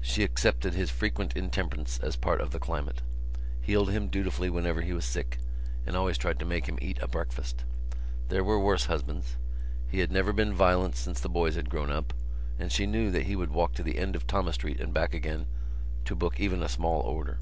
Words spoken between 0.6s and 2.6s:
his frequent intemperance as part of the